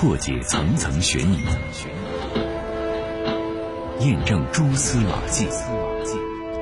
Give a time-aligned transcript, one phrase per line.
[0.00, 1.36] 破解层层悬疑，
[4.00, 5.46] 验证蛛丝马迹。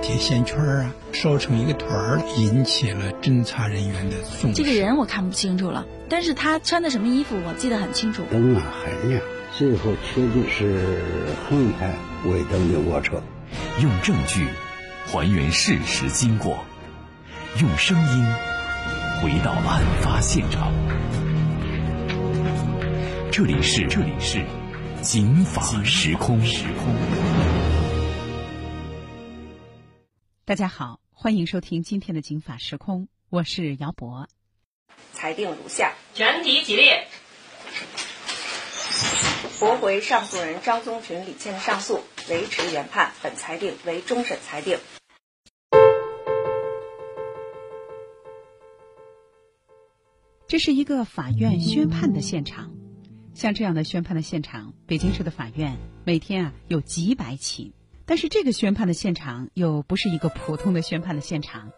[0.02, 4.56] 铁线圈啊，烧成一个团儿，引起了侦查人员的重视。
[4.56, 8.24] 这个人我看不清楚了，但是他穿的什么衣服我记得很清楚。
[8.28, 9.22] 灯啊很亮，
[9.56, 11.00] 最后确定是
[11.48, 11.94] 横排
[12.24, 13.22] 尾灯的卧车。
[13.80, 14.48] 用证据
[15.06, 16.58] 还原事实经过，
[17.60, 18.26] 用声音
[19.22, 20.72] 回到案发现场。
[23.38, 24.44] 这里是这里是
[25.00, 26.44] 警法时空。
[26.44, 26.92] 时空。
[30.44, 34.26] 大家好，欢迎收听今天的警法时空，我是姚博。
[35.12, 36.90] 裁定如下：全体起立。
[39.60, 44.76] 驳回上诉人张宗群、李倩的上诉，维持原判，本裁定为终审裁定。
[50.48, 52.72] 这是一个法院宣判的现场，
[53.38, 57.72] 像这样的宣判的现场，北京市的法院每天啊有几百起。
[58.04, 61.70] 但是这个宣判的现场又不是一个普通的宣判的现场，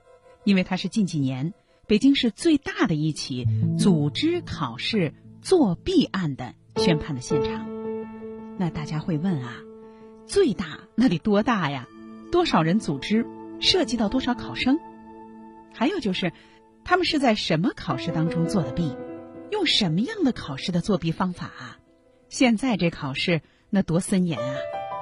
[0.44, 1.52] 因为它是近几年
[1.86, 3.46] 北京市最大的一起
[3.78, 7.68] 组织考试作弊案的宣判的现场。
[8.56, 9.52] 那大家会问啊，
[10.26, 11.86] 最大那得多大呀？
[12.32, 13.26] 多少人组织？
[13.60, 14.78] 涉及到多少考生？
[15.74, 16.32] 还有就是，
[16.84, 18.96] 他们是在什么考试当中做的弊？
[19.50, 21.78] 用什么样的考试的作弊方法啊？
[22.28, 24.56] 现在这考试那多森严啊！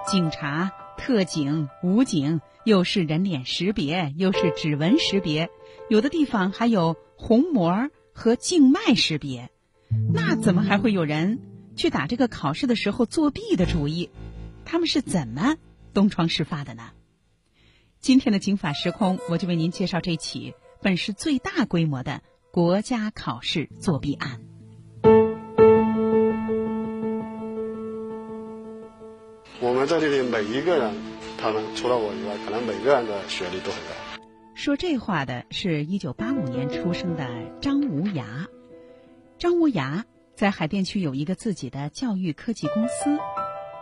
[0.06, 0.72] 警察。
[1.00, 5.48] 特警、武警，又是人脸识别，又是指纹识别，
[5.88, 9.48] 有的地方还有虹膜和静脉识别，
[10.12, 11.38] 那怎么还会有人
[11.76, 14.10] 去打这个考试的时候作弊的主意？
[14.64, 15.54] 他们是怎么
[15.94, 16.90] 东窗事发的呢？
[18.00, 24.40] 今天的警法时空，我就为您介绍这起本市最大规模的国家考试作弊案。
[29.60, 30.94] 我们在这里每一个人，
[31.36, 34.22] 他们除了我以外，可能每个人的学历都很高。
[34.54, 37.28] 说这话的是一九八五年出生的
[37.60, 38.46] 张无涯。
[39.36, 40.04] 张无涯
[40.34, 43.18] 在海淀区有一个自己的教育科技公司，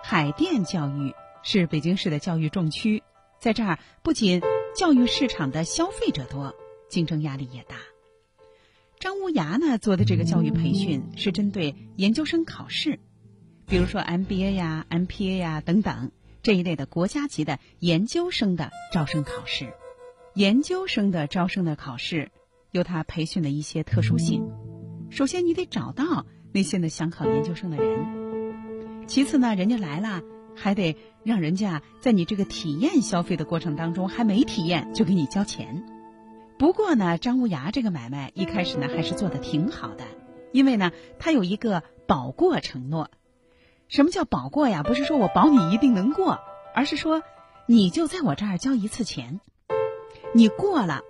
[0.03, 3.05] 海淀教育是北京市的教育重区，
[3.41, 4.43] 在这儿不仅
[4.75, 6.53] 教育市场的消费者多，
[6.89, 7.77] 竞争压力也大。
[8.99, 12.99] 张无涯呢做的这个教育培训是针对研究生考试。
[13.67, 16.13] 比如说 MBA 呀、MPA 呀等等
[16.43, 19.73] 这一类的国家级的研究生的招生考试，
[20.35, 22.31] 研究生的招生的考试
[22.71, 24.49] 有它培训的一些特殊性。
[25.11, 30.23] 首先，你得找到那些呢想考研究生的人；其次呢，人家来了
[30.55, 35.85] 还得让人家在你这个体验消费的过程当中还没体验就给你交钱。
[36.59, 40.05] 不过呢，张无涯这个买卖一开始呢还是做的挺好的，
[40.53, 43.11] 因为呢他有一个保过承诺。
[43.89, 44.83] 什么叫保过呀？
[44.83, 46.39] 不是说我保你一定能过，
[46.75, 47.23] 而是说
[47.67, 49.41] 你就在我这儿交一次钱，
[50.35, 51.03] 你过了，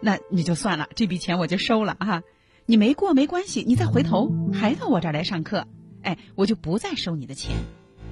[0.00, 2.22] 那你就算了，这笔钱我就收了啊。
[2.66, 5.66] 你没过没关系，你再回头还到我这儿来上课，
[6.02, 7.52] 哎，我就不再收你的钱。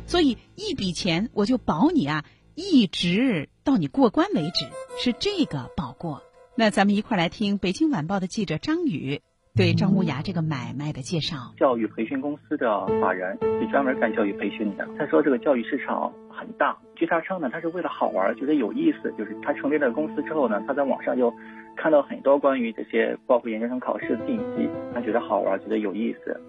[0.06, 2.24] 所以一笔钱我就保你啊，
[2.54, 4.66] 一直到你过关为止，
[5.02, 6.22] 是这个保过。
[6.54, 9.20] 那咱们一块来听北京晚报的记者张宇。
[9.54, 14.88] 对张无涯这个买卖的介绍，教育培训公司的法人是专门干教育培训的。
[14.98, 19.12] 他说这个教育市场很大，据他称呢，他是为了好玩，觉得有意思。
[19.18, 21.30] 就是他成立了公司之后呢，他在网上就
[21.76, 26.40] 看到很多关于这些包括研究生考试的信息，他觉得好玩，觉得有意思。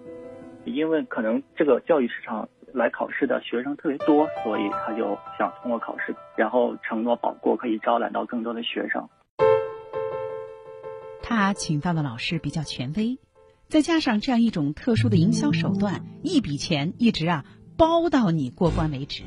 [0.64, 9.06] 因为可能这个教育市场来考试的学生特别多，所以他就想通过考试，然后承诺保过，可以招揽到更多的学生。
[11.26, 13.18] 他请到的老师比较权威，
[13.70, 17.46] 再加上这样一种特殊的营销手段，一笔钱一直啊
[17.78, 19.22] 包到你过关为止。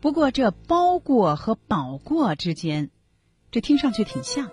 [0.00, 2.88] 不过这包过和保过之间，
[3.50, 4.48] 这听上去挺像。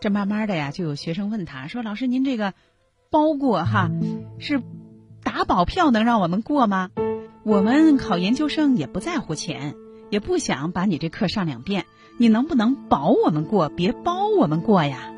[0.00, 2.54] 这慢慢的呀，就有学生问他说：“老师，您这个
[3.10, 3.90] 包过哈，
[4.38, 4.62] 是
[5.22, 6.90] 打保票能让我们过吗？
[7.42, 9.74] 我们考研究生也不在乎钱，
[10.08, 11.84] 也不想把你这课上两遍，
[12.16, 15.08] 你能不能保我们过，别包我们过呀？”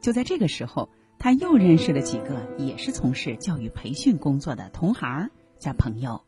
[0.00, 0.88] 就在这个时候，
[1.18, 6.22] 他又认识了几个也是从事教育培训工作的同行加朋友。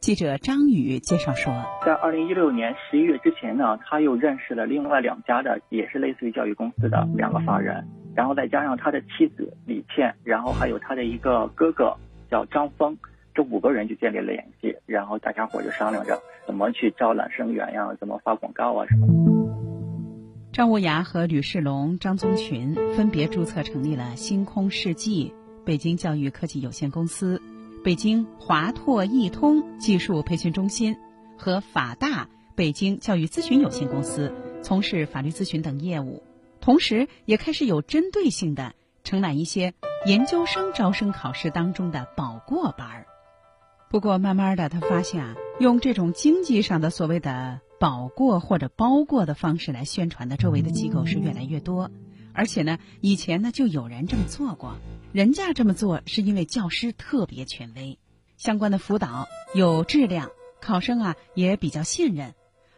[0.00, 7.86] 记者张宇介绍说，在二零一六年十一月之前呢，他又认识了另外两家的也是类似于教育公司的两个法人，
[8.16, 11.96] 然后再加上他的妻子李倩，然后还有他的一个哥哥
[12.28, 12.98] 叫张峰，
[13.32, 19.41] 这五个人就建立了联系，然后大家伙就商量着怎么去招揽生源呀，怎么发广告啊什么的。
[20.52, 25.32] 张无涯和吕世龙、张宗群分别注册成立了星空世纪、
[25.64, 27.40] 北京教育科技有限公司、
[27.82, 30.94] 北京华拓易通技术培训中心
[31.38, 34.30] 和法大北京教育咨询有限公司
[34.62, 36.22] 从事法律咨询等业务，
[36.60, 38.74] 同时也开始有针对性的
[39.04, 39.72] 承揽一些
[40.04, 43.06] 研究生招生考试当中的保过班儿。
[43.88, 51.90] 不过，慢慢的，他发现啊，用这种经济上的所谓的保过或者包过的方式来宣传的，周围的机构是越来越多。
[52.32, 54.76] 而且呢，以前呢就有人这么做过，
[55.10, 57.98] 人家这么做是因为教师特别权威，
[58.36, 60.30] 相关的辅导有质量，
[60.60, 62.34] 考生啊也比较信任。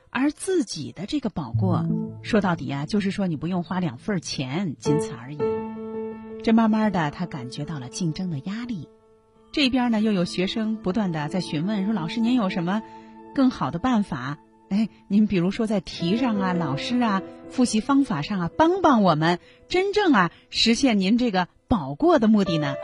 [0.08, 1.84] 而自己的这个保过，
[2.22, 5.38] 说到底啊，就是说你不用花两份钱，仅此而已。
[6.42, 8.88] 这慢慢的，他感觉到了竞争的压力。
[9.52, 12.80] 这边呢，又有学生不断的在询问说：“老师，您有什么
[13.34, 14.38] 更好的办法？
[14.70, 19.38] 哎，您比如说在题上啊，老师啊，复习方法上啊，帮帮我们，
[19.68, 22.74] 真正啊实现您这个保过的目的呢？”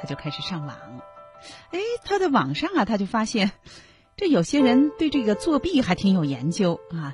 [0.00, 0.76] 他就开始上网。
[1.70, 3.50] 哎，他在网上啊，他就发现
[4.16, 7.12] 这有些人对这个作弊还挺有研究啊，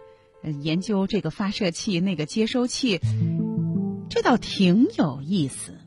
[0.62, 3.00] 研究这个发射器、那个接收器，
[4.08, 5.78] 这倒挺有意思。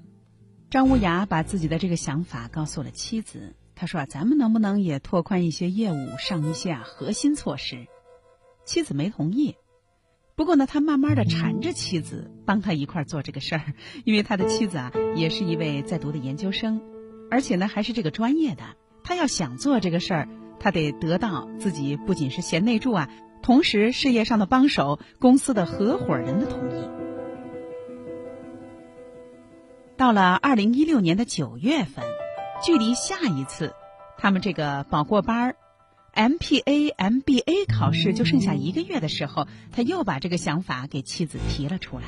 [0.70, 7.88] 张无涯把自己的这个想法告诉了妻子，他说：“啊，咱们能不能也拓宽一些业务，上一些啊核心措施？”
[8.68, 9.56] 妻子没同意。
[10.36, 13.74] 不过呢，他慢慢的缠着妻子帮他一块儿做这个事儿，
[14.06, 16.80] 因为他的妻子啊也是一位在读的研究生，
[17.32, 18.64] 而且呢还是这个专业的。
[19.04, 20.30] 他要想做这个事儿，
[20.60, 23.10] 他得得到自己不仅是贤内助啊，
[23.42, 26.88] 同时事业上的帮手、公司的合伙人的同意。
[29.96, 32.06] 到了二零一六年的九月份，
[32.62, 33.74] 距离下一次
[34.20, 35.56] 他们这个保过班儿
[36.18, 42.06] MPA、MBA 考试就剩下一个月的时候，他又把这个想法给妻子提了出来。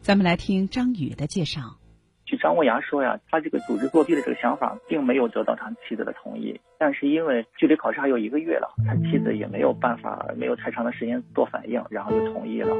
[0.00, 1.76] 咱们来听张宇的介绍。
[2.24, 12.76] 据张无涯说呀，他这个组织作弊的这个想法并没有得到他妻子的同意，但是因为距离考试还有一个月了，他妻子也没有办法，没有太长的时间做反应，然后就同意了。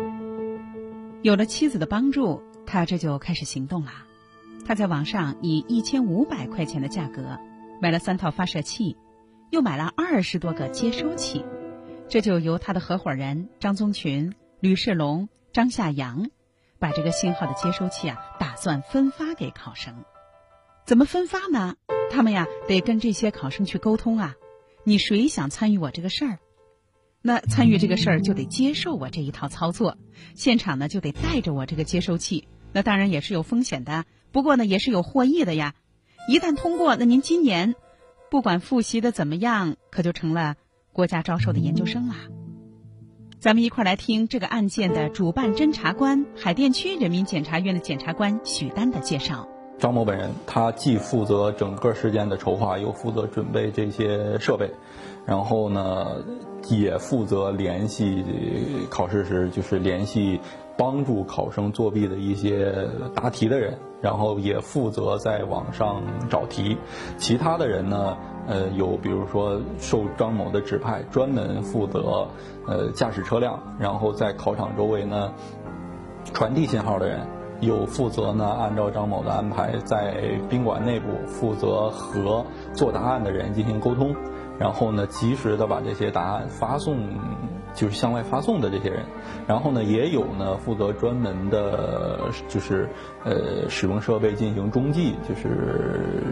[1.22, 3.90] 有了妻子的帮助，他这就开始行动了。
[4.64, 7.40] 他在网上以一千五百块钱的价格
[7.82, 8.96] 买了三套发射器，
[9.54, 11.44] 又买了二十多个接收器，
[12.08, 16.28] 这就由他的合伙人张宗群、吕世龙、张夏阳
[16.80, 19.94] 把这个信号的接收器啊，打算分发给考生。
[20.84, 21.76] 怎么分发呢？
[22.10, 24.34] 他们呀得跟这些考生去沟通啊，
[24.82, 26.38] 你谁想参与我这个事儿？
[27.22, 29.98] 那参与这个事儿就得接受我这一套操作，
[30.34, 32.48] 现场呢就得带着我这个接收器。
[32.72, 35.74] 那当然也是有风险的，不过呢也是有获益的呀。
[36.26, 37.76] 一旦通过，那您今年
[38.34, 40.56] 不管复习的怎么样，可就成了
[40.92, 42.16] 国家招收的研究生了。
[43.38, 49.48] 咱们一块儿来听这个案件的主办侦查官海淀区人民检察院的检察官许丹的介绍。
[49.78, 54.68] 张某本人，他既负责整个事件的筹划，又负责准备这些设备，
[55.24, 56.16] 然后呢，
[56.68, 58.24] 也负责联系
[58.90, 60.40] 考试时就是联系。
[60.76, 62.74] 帮助考生作弊的一些
[63.14, 66.76] 答题的人，然后也负责在网上找题。
[67.16, 68.16] 其他的人呢，
[68.46, 72.26] 呃，有比如说受张某的指派，专门负责
[72.66, 75.32] 呃驾驶车辆，然后在考场周围呢
[76.32, 77.20] 传递信号的人，
[77.60, 82.44] 有负责呢按照张某的安排在宾馆内部负责和
[82.74, 84.14] 做答案的人进行沟通，
[84.58, 86.98] 然后呢及时的把这些答案发送。
[87.74, 89.04] 就是向外发送的这些人，
[89.46, 92.88] 然后呢，也有呢负责专门的，就是
[93.24, 96.22] 呃使用设备进行中继，就是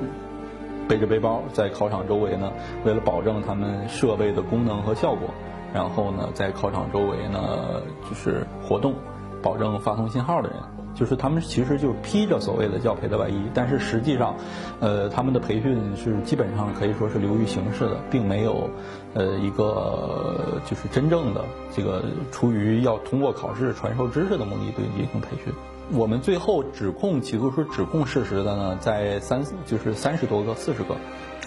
[0.88, 2.52] 背着背包在考场周围呢，
[2.84, 5.28] 为了保证他们设备的功能和效果，
[5.74, 8.94] 然后呢在考场周围呢就是活动，
[9.42, 10.81] 保证发送信号的人。
[10.94, 14.36] 就是他们其实就披着所谓的教培的外衣，但是实际上，
[14.80, 18.68] 呃，他们的培训是基本上可以说是流于形式的，并没有，
[19.14, 21.44] 呃，一个就是真正的
[21.74, 25.52] 这个出于要通过考试传授知识的目的对进行培训。
[25.90, 30.96] 我们最后指控起诉书指控事实的呢，在三就是三十多个、四十个，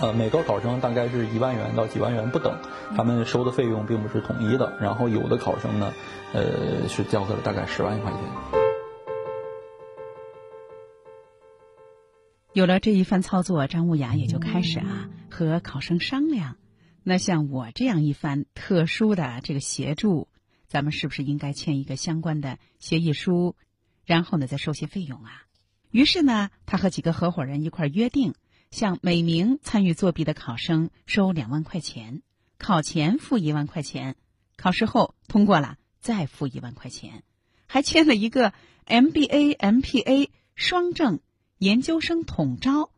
[0.01, 2.53] 呃，每个考生大概是一万元到几万元不等，
[2.95, 5.93] 他们收的费用并不是统一的，然后有的考生呢，
[6.33, 8.64] 呃，是交给了大概十万块钱。
[12.55, 16.55] 有了这一番操作，张无涯也就开始啊和考生商量。
[17.03, 20.29] 那像我这样一番特殊的这个协助，
[20.65, 23.57] 咱们是不是应该签一个相关的协议书，
[24.05, 25.43] 然后呢再收些费用啊？
[25.91, 28.35] 于是呢，他和几个合伙人一块约定，
[28.71, 32.21] 向每名参与作弊的考生收两万块钱，
[32.57, 34.15] 考前付一万块钱，
[34.55, 37.23] 考试后通过了再付一万块钱，
[37.67, 38.53] 还签了一个
[38.87, 41.19] MBA、MPA 双证。
[41.57, 42.89] 研究生统招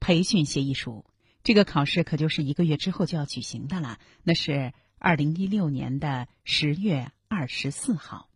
[0.00, 1.04] 培训协议书，
[1.44, 8.30] 这个考试可就是一个月之后就要举行的了，那是二零一六年的十月二十四号。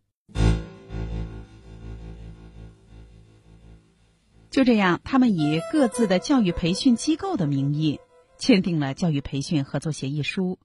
[4.50, 7.98] 就这样，他们以各自的教育培训机构的名义
[8.36, 10.58] 签订了教育培训合作协议书，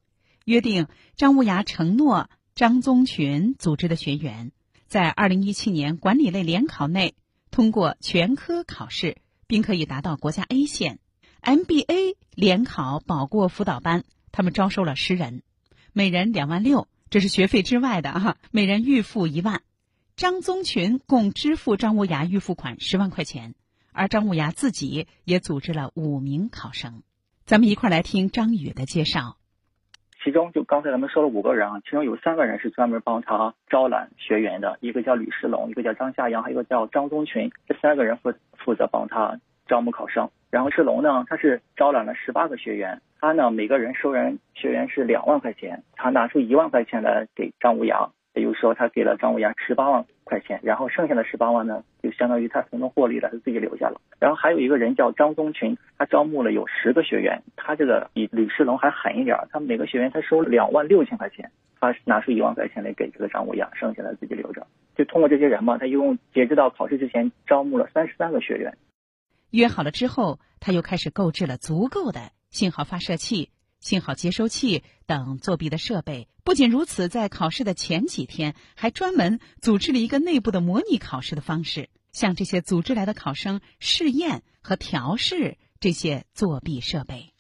[0.44, 4.52] 约定张无涯承诺张宗群组织的学员
[4.88, 7.16] 在二零一七年管理类联考内
[7.52, 11.00] 通过全科考试，并可以达到国家 A 线。
[11.42, 15.42] MBA 联考保过辅导班，他们招收了十人，
[15.94, 19.62] 每人两万六，这是学费之外的哈，每人预付一万。
[20.16, 23.56] 张宗群共支付张无涯预付款十万块钱。
[23.92, 27.02] 而张无涯自己也组织了五名考生，
[27.48, 29.38] 咱们一块来听张宇的介绍。
[30.28, 40.30] 其中就刚才咱们说了五个人啊，其中有三个人是专门帮他招揽学员的，一个叫吕世龙，一个叫张夏阳，还有一个叫张宗群，这三个人负负责帮他招募考生。
[40.52, 48.10] 然后世龙呢，他是招揽了十八个学员，他呢每个人收人学员是两万块钱，他拿出一万块钱来给张无涯。
[48.38, 54.00] 也就是说，他给了张无涯十八万块钱，然后剩下的十八万呢，就相当于他从中获利了，他自己留下了。
[54.20, 64.66] 然后还有一个人叫张宗群，他招募了有十个学员，他这个比吕世龙还狠一点，他每个学员他收两万六千块钱，他拿出一万块钱来给这个张无涯，剩下的自己留着。
[64.96, 68.78] 就通过这些人嘛，他一共截止到考试之前招募了三十三个学员。
[69.52, 73.50] 约好了之后，他又开始购置了足够的信号发射器。
[73.80, 76.28] 信号接收器等作弊的设备。
[76.44, 87.34] 不仅如此，在考试的前几天，还专门组织了一个内部的模拟考试的方式，向这些组织来的考生试验和调试这些作弊设备。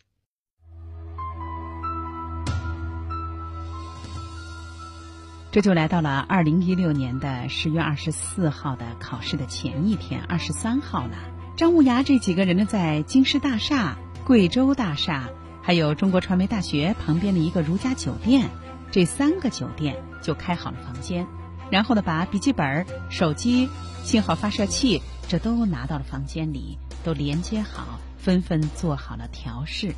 [5.49, 11.17] 这就来到了二零一六年的十月二十四号的考试的前一天，二十三号了。
[11.55, 15.29] 张无涯这几个人呢，在京师大厦、贵州大厦。
[15.67, 18.49] 还有中国传媒大学旁边的一个如家酒店，
[18.89, 21.27] 这三个酒店就开好了房间，
[21.69, 23.67] 然后呢，把笔记本、手机、
[24.05, 29.93] 信号发射器这都拿到了房间里，都连接好，纷纷做好了调试。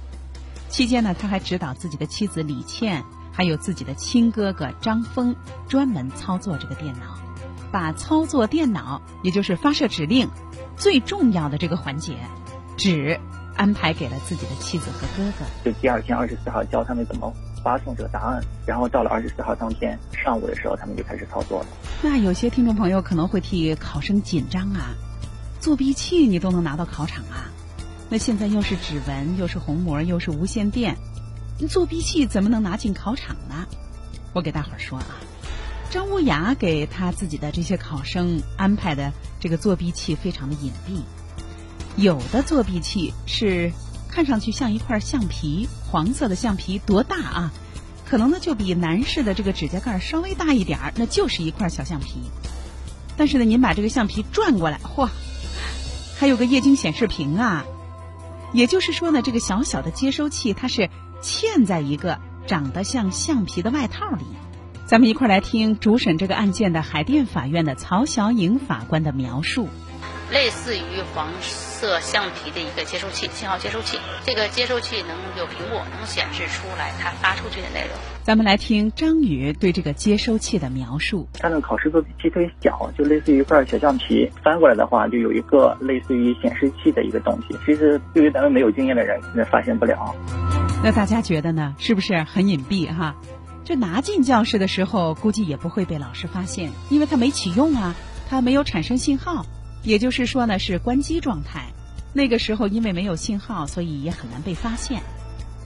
[0.70, 5.36] 期间呢，他还指导自己的妻子李倩，还有自己的亲哥哥张峰，
[5.68, 7.20] 专门操作这个电脑，
[7.72, 10.32] 把操作电脑，也就是发射指令
[10.78, 12.18] 最重要的这个环节，
[12.76, 13.20] 指。
[13.60, 15.44] 安排给了自己的妻子和哥哥。
[15.66, 17.30] 就第二天二十四号教他们怎么
[17.62, 21.66] 发送这个答案，然后到了二十四号当天上午的时候，他们就开始操作了。
[22.02, 24.96] 那有些听众朋友可能会替考生紧张啊，
[25.60, 27.52] 作弊器你都能拿到考场啊？
[28.08, 30.96] 那现在又是指纹，又是虹膜，又是无线电，
[31.68, 33.68] 作弊器怎么能拿进考场呢？
[34.32, 35.20] 我给大伙儿说啊，
[35.90, 41.02] 张无涯给他自己的这些考生安排的这个作弊器非常的隐蔽。
[42.00, 43.74] 有的作弊器是
[44.10, 47.54] 看上去像一块橡皮，黄色的橡皮多大啊？
[48.06, 52.22] 可能呢就比男士的这个指甲盖稍微大一点儿，那就是一块小橡皮。
[53.18, 55.10] 但是呢，您把这个橡皮转过来，嚯，
[56.18, 57.66] 还有个液晶显示屏啊！
[58.54, 60.90] 也就是说呢，这个小小的接收器它是
[61.22, 64.24] 嵌在一个长得像橡皮的外套里。
[64.86, 69.68] 咱们一块来听主审这个案件的海淀法院的曹小颖法官的描述。
[70.32, 71.28] 类似于黄
[71.80, 73.98] 色橡皮的一个接收器，信号接收器。
[74.26, 77.98] 这个接收器能有屏幕，能显示出来它发出去的内容。
[78.22, 81.26] 咱们来听张宇对这个接收器的描述。
[81.40, 87.58] 它那个考试作弊器特别小，就类似于一块小橡皮，翻过来的话就有一个类似于显示器的一个东西。
[87.66, 90.14] 其实对于咱们没有经验的人，那发现不了。
[90.84, 91.74] 那大家觉得呢？
[91.80, 93.16] 是不是很隐蔽哈？
[93.64, 97.96] 这拿进教室的时候，估计也不会被老师发现，因为它没启用啊，
[98.30, 99.46] 它没有产生信号。
[99.84, 101.72] 也就是说呢，是关机状态。
[102.12, 105.02] 那个时候因为没有信号，所以也很难被发现。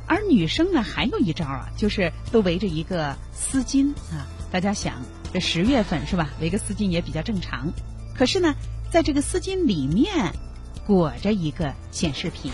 [0.05, 4.27] 而女生呢，还有一招啊，就是都围着一个丝巾啊。
[4.51, 5.01] 大家想，
[5.34, 6.29] 这十月份是吧？
[6.41, 7.72] 围个丝巾也比较正常。
[8.13, 8.55] 可是呢，
[8.91, 10.34] 在这个丝巾里面
[10.86, 12.51] 裹着一个显示屏。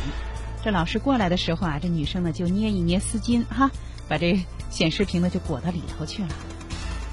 [0.64, 3.72] 这老师过来的时候啊，这女生呢就捏一捏丝巾哈，
[4.08, 4.40] 把这
[4.70, 6.30] 显示屏呢就裹到里头去了。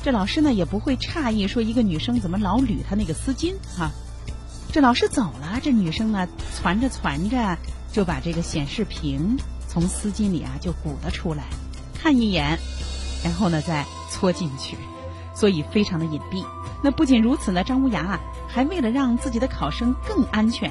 [0.03, 3.91] 这老师呢也不会诧异，说一个女生怎么老捋她那个丝巾哈。
[4.76, 6.28] 这老师走了，这女生呢，
[6.62, 7.56] 攒着攒着，
[7.92, 11.45] 就把这个显示屏从丝巾里啊就鼓了出来，
[11.95, 12.59] 看一眼，
[13.25, 14.76] 然后呢再搓进去，
[15.35, 16.45] 所以非常的隐蔽。
[16.83, 20.71] 那不仅如此呢，张无涯啊，还为了让自己的考生更安全，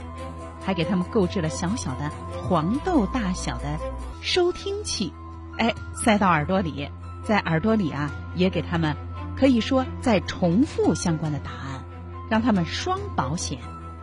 [0.64, 2.12] 还给他们购置了小小的
[2.44, 3.80] 黄豆大小的
[4.22, 5.14] 收听器，
[5.58, 6.90] 哎，塞到耳朵里，
[7.24, 8.96] 在耳朵里啊也给他们
[9.36, 11.84] 可以说在重复相关的答案，
[12.30, 13.58] 让他们双保险。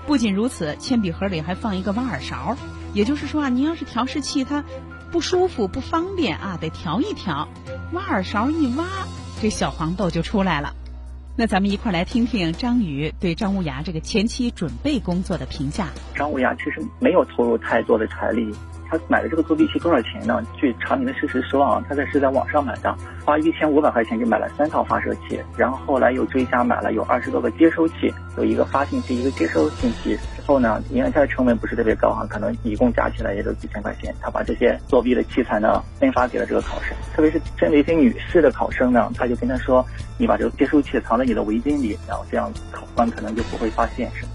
[0.07, 2.57] 不仅如此，铅笔盒里还放一个挖耳勺，
[2.93, 4.65] 也就是说啊，您要是调试器它
[5.11, 7.49] 不舒服、不方便啊，得调一调，
[7.93, 8.85] 挖耳勺一挖，
[9.41, 10.75] 这小黄豆就出来了。
[11.35, 15.89] 那咱们一块儿来听听张宇对张无涯这个前期准备工作的评价。
[16.15, 18.53] 张无涯其实没有投入太多的财力，
[18.93, 20.45] 他买的这个作弊器多少钱呢？
[20.55, 22.95] 据查明的事实说啊，他在是在网上买的，
[23.25, 30.15] 花一千五百块钱就买了三套发射器，然后后来又追加买了有二十多个接收器，有一个发信息，一个接收信息。
[30.37, 34.15] 之后呢，因为它的成本不是特别高啊，可能一共加起来也就几千块钱。
[34.21, 39.83] 他把这些作弊的器材呢分发给了这个考生，特别是针对一些女士的考生呢，他就跟他说
[40.19, 44.33] ：“你把这个接收器藏在你的围巾里，然后这样考官可能就不会发现什么。”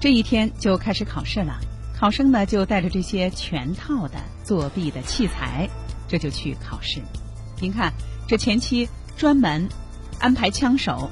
[0.00, 1.58] 这一天就开始考试了。
[1.98, 5.68] 考生呢就带着这些全套的作弊的器材，
[6.06, 7.00] 这就去考试。
[7.58, 7.94] 您看，
[8.28, 8.86] 这前期
[9.16, 9.66] 专门
[10.20, 11.10] 安排枪手、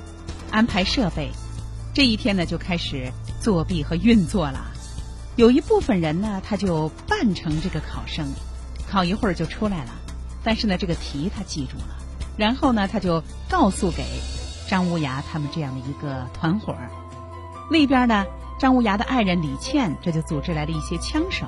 [0.50, 1.30] 安排设备，
[1.94, 3.10] 这一天呢就开始
[3.40, 4.72] 作弊和运作了。
[5.36, 8.26] 有一部分人呢，他就扮成这个考生，
[8.86, 9.90] 考一会儿就出来了。
[10.44, 11.96] 但是呢，这个题他记住了，
[12.36, 14.04] 然后呢，他就告诉给
[14.68, 16.90] 张无涯他们这样的一个团伙儿。
[17.70, 18.26] 那边呢？
[18.58, 21.46] 张无涯的爱人李倩，这就组织来了一些枪手，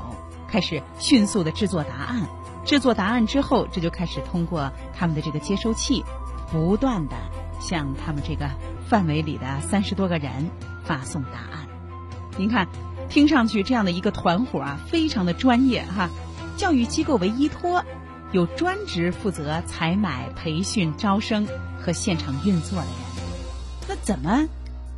[0.48, 2.26] 开始迅速的制作答案。
[2.64, 6.04] 制作答案之后，这就开始通过他们的这个接收器，
[6.50, 7.14] 不断的
[7.60, 8.50] 向他们这个
[8.88, 10.50] 范围里的三十多个人
[10.84, 11.68] 发送答案。
[12.36, 12.66] 您看，
[13.08, 16.10] 听上去这样的一个团伙啊，非常的专业哈。
[16.56, 17.84] 教育机构为依托，
[18.32, 21.46] 有专职负责采买、培训、招生
[21.80, 22.94] 和现场运作的人。
[23.88, 24.48] 那怎么，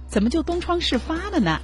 [0.09, 1.61] 怎么就东窗事发了呢？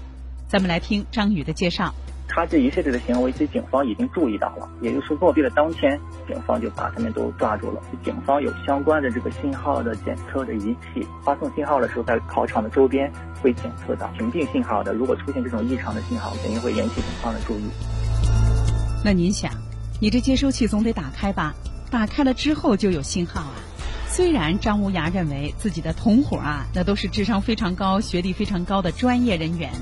[0.54, 1.92] 咱们来听张宇的介绍。
[2.28, 4.70] 他这一系列的行为，其实警方已经注意到了。
[4.80, 7.82] 也就是说，作弊的当天，警方就把他们都抓住了。
[8.04, 14.94] 警方有相关的这个信号的检测的仪器，发送信号的时候，在考场的周边会检测到屏蔽信号的。
[14.94, 17.64] 如果出现这种异常的信号，肯定会引起警方的注意。
[19.04, 19.50] 那您想，
[20.00, 21.52] 你这接收器总得打开吧？
[21.90, 23.54] 打开了之后就有信号啊。
[24.06, 29.72] 虽然张无涯认为自己的同伙啊，那都是智商非常高、学历非常高的专业人员。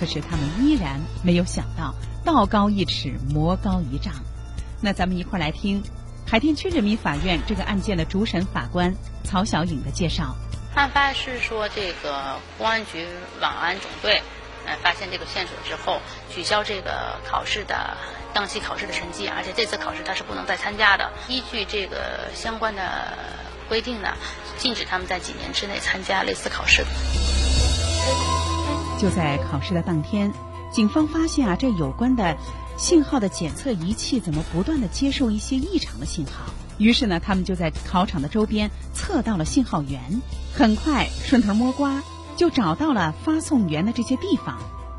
[0.00, 4.14] 可是他们依然没有想到，道高一尺，魔高一丈。
[4.80, 5.82] 那咱们一块儿来听
[6.26, 10.34] 海淀区人民法院这个案件的主审法官曹小颖的介绍。
[10.74, 13.06] 案发是说，这个公安局
[13.42, 14.22] 网安总队，
[14.64, 16.00] 呃，发现这个线索之后，
[16.32, 17.94] 取消这个考试的
[18.32, 21.10] 当期考试的成绩，而且这次考试他是不能再参加的。
[21.28, 23.18] 依据这个相关的
[23.68, 24.16] 规定呢，
[24.56, 27.39] 禁止他们在几年之内参加类似考试的。
[29.00, 30.30] 就在考试的当天，
[30.70, 32.36] 警方发现啊，这有关的
[32.76, 36.52] 信号的检测仪器怎么不断的接受一些异常的信号？
[36.76, 40.20] 于是呢，他们就在考场的周边测到了信号源，
[40.54, 42.02] 很快顺藤摸瓜
[42.36, 44.58] 就找到了发送源的这些地方，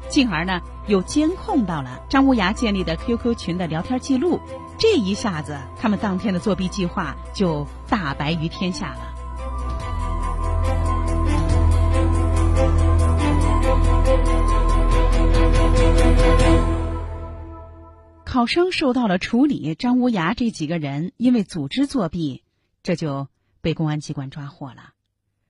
[0.10, 4.40] 进而呢又监控到了张无涯建立的 QQ 群的聊天记录。
[4.80, 9.11] 这一下子，他们当天的作弊计划就大白于天下了。
[18.32, 22.46] 考生受到了处理，张无涯这几个人因为组织作弊，
[22.82, 23.28] 这就
[23.60, 24.94] 被公安机关抓获了。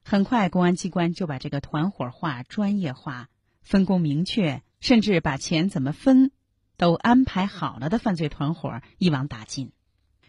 [0.03, 3.29] 很快，公安机关就把这个团伙化、专业化、
[3.61, 6.31] 分工明确，甚至把钱怎么分
[6.75, 9.71] 都安排好了的犯罪团伙一网打尽。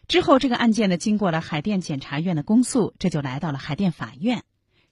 [0.06, 4.44] 之后，这个案件呢，经过了海淀检察院的公诉，这就来到了海淀法院。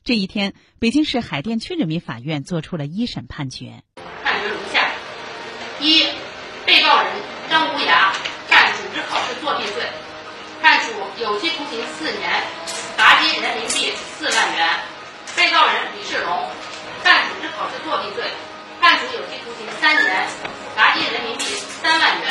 [0.02, 3.84] 这一天，北京市海淀区人民法院作出了一审判决。
[4.24, 4.94] 判决如下：
[5.82, 6.04] 一，
[17.60, 18.24] 犯组织考试作弊罪，
[18.80, 20.26] 判处有期徒刑三年，
[20.74, 22.30] 罚金人民币三万元。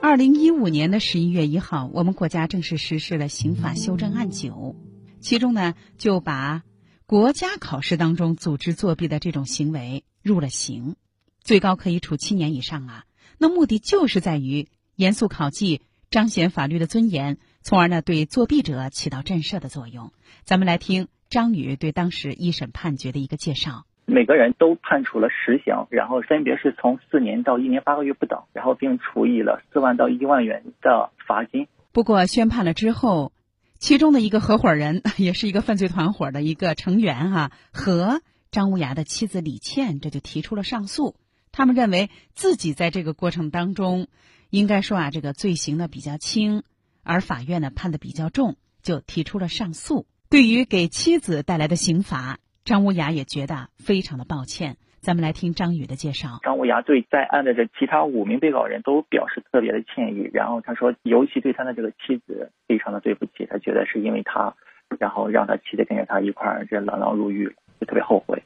[0.00, 4.76] 二零一五年的十一月一号，我们国家正式实施了刑法修正案九，
[5.20, 6.62] 其中呢就把
[7.04, 10.94] 国家考试当中组织作弊的这种行为入了刑。
[11.42, 13.04] 最高可以处七年以上啊！
[13.38, 20.12] 那目的就是在于严肃考纪，彰显法律的尊严，从而呢对作弊者起到震慑的作用。
[20.44, 23.84] 咱们来听张宇对当时一审判决的一个介绍。
[24.06, 31.68] 每个人都判处了实刑，然后分别是从四年到一年八个月不等，然后并处以了四万到一万元的罚金。
[31.92, 33.32] 不过宣判了之后，
[33.78, 38.20] 其中的一个合伙人， 也是一个犯罪团伙的一个成员哈，和
[38.50, 41.14] 张无涯的妻子李倩，这就提出了上诉。
[41.52, 44.08] 他们认为自己在这个过程当中，
[44.50, 46.64] 应该说啊，这个罪行呢比较轻，
[47.02, 50.06] 而法院呢判的比较重，就提出了上诉。
[50.28, 54.76] 对于给妻子带来的刑罚，张无涯也觉得非常的抱歉。
[55.00, 56.40] 咱们来听张宇的介绍。
[56.42, 64.54] 张无涯对在案的这其他五名被告人都表示特别的歉意，然后他说，尤其对他的这个妻子非常的对不起，他觉得是因为他，
[64.98, 68.42] 然后让他妻子跟着他一块儿这锒铛入狱，就特别后悔。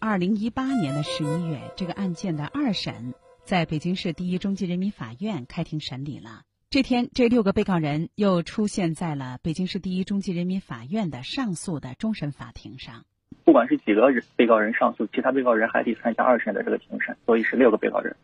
[0.00, 3.12] 二零一八年的十一月，这个案件的二审
[3.48, 6.42] 在北京市第一中级人民法院开庭审理了。
[6.68, 13.06] 这天，这六个被告人又出现在了北京市第一中级人民法院的上诉的终审法庭上。
[13.44, 18.14] 不管是几个人被告人上诉，其他被告人还得参加二审的这个庭审，所以是六个被告人。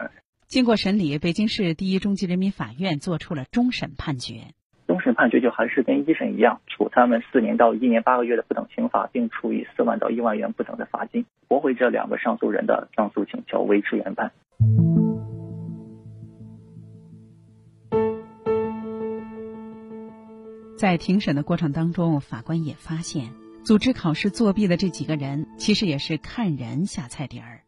[0.47, 4.53] 经过审理，北京市第一中级人民法院作出了终审判决。
[5.05, 14.33] 审判决就还是跟一审一样，处他们四年到一年八个月的不等刑罚，并处以四万到一万元不等的罚金，驳回这两个上诉人的上诉请求，维持原判。
[20.79, 23.29] 在庭审的过程当中，法官也发现，
[23.65, 27.61] 组织考试作弊的这几个人其实也是看人下菜碟儿。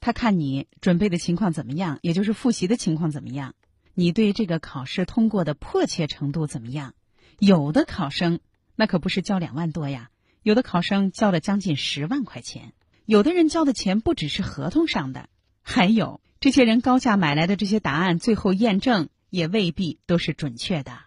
[0.00, 3.54] 他看你准备的情况怎么样，也就是复习的情况怎么样。
[3.94, 6.94] 你对这个考试通过的迫切程度怎么样？
[7.38, 8.40] 有的考生
[8.76, 10.10] 那可不是交两万多呀，
[10.42, 12.72] 有的考生交了将近十万块钱，
[13.06, 15.28] 有的人交的钱不只是合同上的，
[15.62, 21.00] 还有这些人高价买来的这些答案，最后验证也未必都是准确的。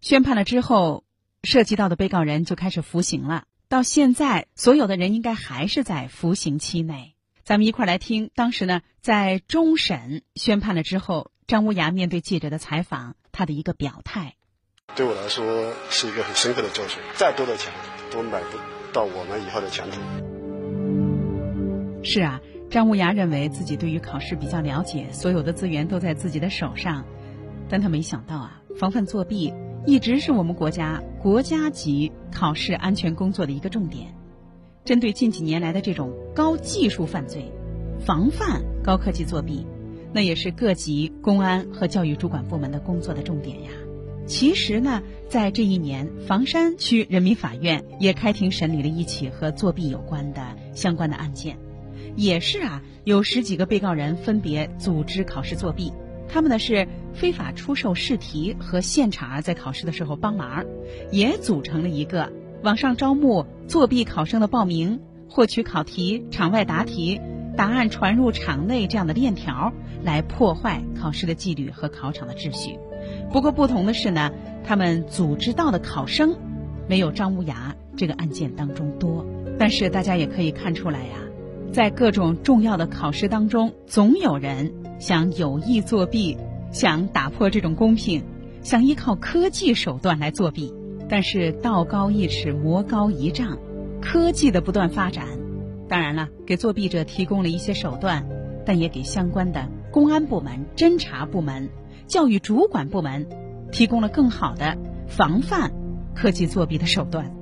[0.00, 1.04] 宣判了之后，
[1.42, 3.44] 涉及到的被告人就开始服刑了。
[3.68, 7.14] 到现在，所有的人应该还是在服刑期内。
[7.44, 11.31] 咱们一块儿来听，当时呢，在终审宣判了之后。
[11.46, 14.36] 张无涯面对记者的采访，他的一个表态，
[14.94, 17.02] 对我来说是一个很深刻的教训。
[17.16, 17.72] 再多的钱
[18.10, 18.56] 都买不
[18.92, 20.00] 到我们以后的前途。
[22.04, 27.04] 是啊，张无涯认为自己对于考试比较了解，所有的资源都在自己的手上，
[27.68, 29.52] 但他没想到啊，防范作弊
[29.84, 34.14] 一直是我们国家国家级考试安全工作的一个重点。
[34.84, 37.52] 针对近几年来的这种高技术犯罪，
[38.00, 39.66] 防范高科技作弊。
[40.12, 43.70] 那也是各级公安和教育主管部门的工作的重点呀。
[44.26, 51.58] 其实呢，在这一年，房山区人民法院也开庭审理了一起和作弊有关的相关的案件，
[52.14, 55.92] 也是啊，有十几个被告人分别组织考试作弊，
[56.28, 60.64] 他们呢是非法出售试题和现场在考试的时候帮忙，
[61.10, 67.20] 也组成了一个网上招募作弊考生的报名、获取考题、场外答题。
[67.56, 72.78] 答案传入场内这样的链条，来破坏考试的纪律和考场的秩序。
[73.32, 74.30] 不过不同的是呢，
[74.64, 76.36] 他们组织到的考生
[76.88, 79.26] 没有张无涯这个案件当中多。
[79.58, 81.14] 但是大家也可以看出来呀，
[81.72, 86.36] 在各种重要的考试当中，总有人想有意作弊，
[86.72, 88.24] 想打破这种公平，
[88.62, 90.72] 想依靠科技手段来作弊。
[91.08, 93.58] 但是道高一尺，魔高一丈，
[94.00, 95.26] 科技的不断发展。
[95.92, 98.26] 当然了，给作弊者提供了一些手段，
[98.64, 101.68] 但也给相关的公安部门、侦查部门、
[102.06, 103.26] 教育主管部门
[103.70, 105.70] 提供了更好的防范
[106.14, 107.36] 科技作弊的手段。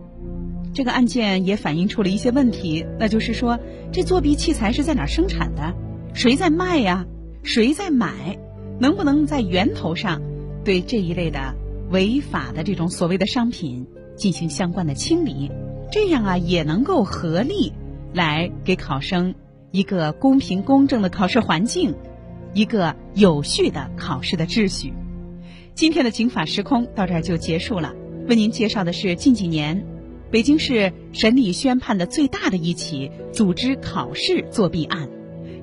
[0.75, 3.61] 这个案件也反映出了一些问题，那就是说，
[3.93, 5.73] 这作弊器材是在哪生产的？
[6.13, 7.07] 谁在卖呀？
[7.45, 8.37] 谁在买？
[8.81, 10.21] 能不能在源头上
[10.65, 11.55] 对这一类的
[11.91, 13.87] 违法的这种所谓的商品
[14.17, 15.53] 进行相关的清理？
[15.93, 17.73] 这样啊，也能够合力。
[18.13, 19.35] 来给考生
[19.71, 21.95] 一个公平公正的考试环境，
[22.55, 24.93] 一个有序的考试的秩序。
[25.75, 27.95] 今天的警法时空到这儿就结束了。
[28.29, 29.87] 为您介绍的是近几年
[30.31, 35.09] 北京市审理宣判的最大的一起组织考试作弊案。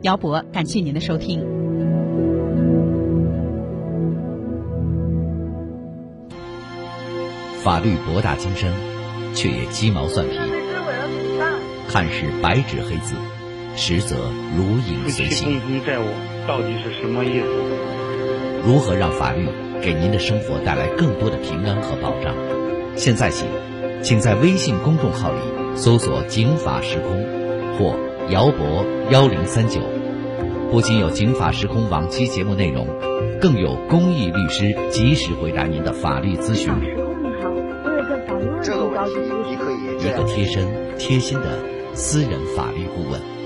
[0.01, 1.45] 姚博，感谢您的收听。
[7.63, 8.71] 法律博大精深，
[9.33, 10.46] 却也鸡毛蒜皮。
[11.87, 13.15] 看似白纸黑字，
[13.75, 14.15] 实则
[14.55, 15.59] 如影随形。
[15.59, 16.03] 共同债务
[16.47, 17.47] 到底是什么意思？
[18.65, 19.47] 如何让法律
[19.81, 22.35] 给您的生活带来更多的平安和保障？
[22.95, 23.45] 现在起，
[24.03, 25.39] 请在微信公众号里
[25.75, 27.23] 搜索“警法时空”
[27.79, 27.95] 或
[28.29, 29.79] “姚博幺零三九”，
[30.69, 32.87] 不仅有警法时空往期节目内容，
[33.39, 36.65] 更有公益律师及时回答您的法律咨询。
[36.65, 37.49] 时空你好，
[37.85, 39.53] 我有个法律问题，
[40.05, 41.76] 一个贴身、贴心的。
[41.99, 43.36] 私人法律顾问。